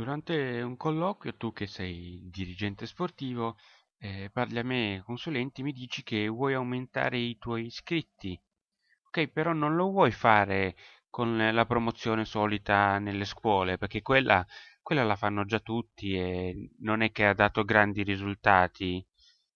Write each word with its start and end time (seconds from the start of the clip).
Durante 0.00 0.62
un 0.62 0.78
colloquio, 0.78 1.36
tu 1.36 1.52
che 1.52 1.66
sei 1.66 2.22
dirigente 2.30 2.86
sportivo, 2.86 3.58
eh, 3.98 4.30
parli 4.32 4.58
a 4.58 4.62
me, 4.64 5.02
consulenti, 5.04 5.62
mi 5.62 5.72
dici 5.72 6.02
che 6.02 6.26
vuoi 6.26 6.54
aumentare 6.54 7.18
i 7.18 7.36
tuoi 7.36 7.66
iscritti. 7.66 8.40
Ok, 9.08 9.26
però 9.28 9.52
non 9.52 9.74
lo 9.76 9.90
vuoi 9.90 10.10
fare 10.10 10.74
con 11.10 11.36
la 11.36 11.66
promozione 11.66 12.24
solita 12.24 12.98
nelle 12.98 13.26
scuole, 13.26 13.76
perché 13.76 14.00
quella, 14.00 14.42
quella 14.80 15.04
la 15.04 15.16
fanno 15.16 15.44
già 15.44 15.60
tutti 15.60 16.14
e 16.14 16.70
non 16.78 17.02
è 17.02 17.12
che 17.12 17.26
ha 17.26 17.34
dato 17.34 17.62
grandi 17.64 18.02
risultati. 18.02 19.06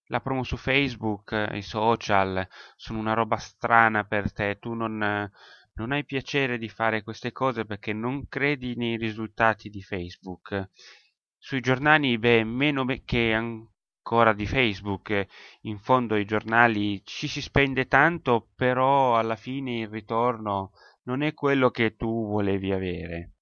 La 0.09 0.19
promo 0.21 0.43
su 0.43 0.57
Facebook, 0.57 1.49
i 1.53 1.63
social, 1.63 2.47
sono 2.75 2.99
una 2.99 3.13
roba 3.13 3.37
strana 3.37 4.03
per 4.03 4.31
te, 4.31 4.59
tu 4.59 4.73
non, 4.75 5.27
non 5.75 5.91
hai 5.91 6.05
piacere 6.05 6.57
di 6.57 6.69
fare 6.69 7.03
queste 7.03 7.31
cose 7.31 7.65
perché 7.65 7.93
non 7.93 8.27
credi 8.27 8.75
nei 8.75 8.97
risultati 8.97 9.69
di 9.69 9.81
Facebook. 9.81 10.69
Sui 11.37 11.59
giornali, 11.59 12.17
beh, 12.17 12.43
meno 12.43 12.85
che 13.03 13.33
ancora 13.33 14.33
di 14.33 14.45
Facebook. 14.45 15.27
In 15.61 15.77
fondo 15.79 16.15
i 16.15 16.25
giornali 16.25 17.03
ci 17.03 17.27
si 17.27 17.41
spende 17.41 17.87
tanto, 17.87 18.49
però 18.55 19.17
alla 19.17 19.35
fine 19.35 19.79
il 19.79 19.89
ritorno 19.89 20.71
non 21.03 21.21
è 21.21 21.33
quello 21.33 21.69
che 21.71 21.95
tu 21.95 22.27
volevi 22.27 22.71
avere. 22.71 23.33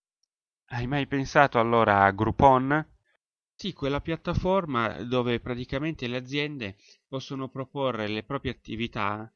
Hai 0.68 0.88
mai 0.88 1.06
pensato 1.06 1.60
allora 1.60 2.04
a 2.04 2.12
Groupon? 2.12 2.86
Sì, 3.56 3.74
quella 3.74 4.02
piattaforma 4.02 5.04
dove 5.04 5.40
praticamente 5.40 6.08
le 6.08 6.18
aziende 6.18 6.78
possono 7.08 7.48
proporre 7.48 8.08
le 8.08 8.24
proprie 8.24 8.52
attività 8.52 9.32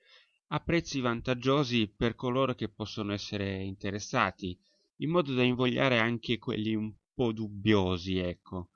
a 0.48 0.60
prezzi 0.60 1.00
vantaggiosi 1.02 1.88
per 1.88 2.16
coloro 2.16 2.56
che 2.56 2.70
possono 2.70 3.14
essere 3.14 3.64
interessati, 3.64 4.58
in 4.98 5.10
modo 5.10 5.34
da 5.34 5.44
invogliare 5.44 6.00
anche 6.00 6.38
quelli 6.38 6.74
un 6.76 6.94
po' 7.14 7.32
dubbiosi, 7.32 8.18
ecco. 8.18 8.70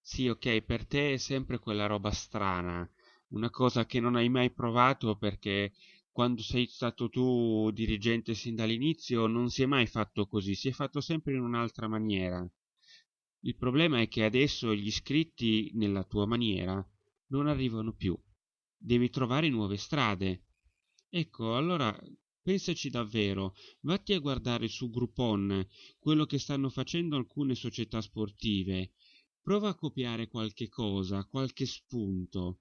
Sì, 0.00 0.28
ok, 0.28 0.62
per 0.62 0.86
te 0.86 1.14
è 1.14 1.16
sempre 1.18 1.58
quella 1.58 1.86
roba 1.86 2.10
strana, 2.10 2.88
una 3.28 3.50
cosa 3.50 3.86
che 3.86 4.00
non 4.00 4.16
hai 4.16 4.28
mai 4.28 4.50
provato 4.50 5.16
perché 5.16 5.72
quando 6.10 6.42
sei 6.42 6.66
stato 6.66 7.08
tu 7.08 7.70
dirigente 7.72 8.34
sin 8.34 8.54
dall'inizio 8.54 9.26
non 9.26 9.50
si 9.50 9.62
è 9.62 9.66
mai 9.66 9.86
fatto 9.86 10.26
così, 10.26 10.54
si 10.54 10.68
è 10.68 10.72
fatto 10.72 11.00
sempre 11.00 11.34
in 11.34 11.40
un'altra 11.40 11.86
maniera. 11.86 12.46
Il 13.40 13.56
problema 13.56 14.00
è 14.00 14.08
che 14.08 14.24
adesso 14.24 14.74
gli 14.74 14.86
iscritti 14.86 15.70
nella 15.74 16.04
tua 16.04 16.26
maniera 16.26 16.84
non 17.28 17.46
arrivano 17.46 17.92
più. 17.92 18.18
Devi 18.76 19.10
trovare 19.10 19.48
nuove 19.48 19.76
strade. 19.76 20.44
Ecco, 21.12 21.56
allora 21.56 21.96
pensaci 22.40 22.88
davvero, 22.88 23.54
vatti 23.80 24.12
a 24.12 24.18
guardare 24.20 24.68
su 24.68 24.90
Groupon 24.90 25.66
quello 25.98 26.24
che 26.24 26.38
stanno 26.38 26.68
facendo 26.68 27.16
alcune 27.16 27.54
società 27.54 28.00
sportive, 28.00 28.92
prova 29.40 29.70
a 29.70 29.74
copiare 29.74 30.28
qualche 30.28 30.68
cosa, 30.68 31.24
qualche 31.24 31.66
spunto 31.66 32.60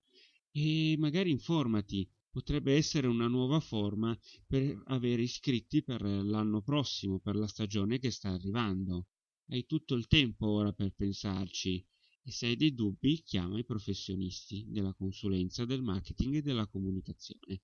e 0.51 0.95
magari 0.97 1.29
informati, 1.29 2.09
potrebbe 2.29 2.73
essere 2.75 3.07
una 3.07 3.27
nuova 3.27 3.59
forma 3.59 4.17
per 4.47 4.81
avere 4.87 5.21
iscritti 5.21 5.83
per 5.83 6.01
l'anno 6.01 6.61
prossimo, 6.61 7.19
per 7.19 7.35
la 7.35 7.47
stagione 7.47 7.99
che 7.99 8.09
sta 8.11 8.29
arrivando. 8.29 9.07
Hai 9.49 9.65
tutto 9.65 9.93
il 9.95 10.07
tempo 10.07 10.47
ora 10.47 10.71
per 10.73 10.91
pensarci 10.95 11.85
e 12.23 12.31
se 12.31 12.47
hai 12.47 12.55
dei 12.55 12.73
dubbi 12.73 13.21
chiama 13.21 13.59
i 13.59 13.65
professionisti 13.65 14.65
della 14.69 14.93
consulenza, 14.93 15.65
del 15.65 15.81
marketing 15.83 16.35
e 16.35 16.41
della 16.41 16.67
comunicazione. 16.67 17.61